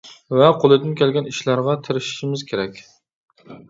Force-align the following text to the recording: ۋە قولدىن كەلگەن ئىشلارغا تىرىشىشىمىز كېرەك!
ۋە 0.37 0.47
قولدىن 0.63 0.95
كەلگەن 1.03 1.29
ئىشلارغا 1.33 1.79
تىرىشىشىمىز 1.85 2.49
كېرەك! 2.53 2.87